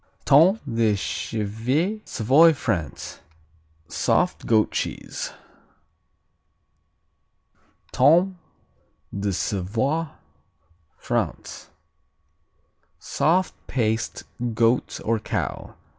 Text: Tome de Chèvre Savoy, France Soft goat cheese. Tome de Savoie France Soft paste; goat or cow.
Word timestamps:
Tome 0.25 0.59
de 0.67 0.93
Chèvre 0.95 2.01
Savoy, 2.05 2.53
France 2.53 3.19
Soft 3.87 4.47
goat 4.47 4.71
cheese. 4.71 5.31
Tome 7.91 8.39
de 9.15 9.31
Savoie 9.31 10.07
France 10.97 11.69
Soft 12.97 13.53
paste; 13.67 14.23
goat 14.55 14.99
or 15.05 15.19
cow. 15.19 15.75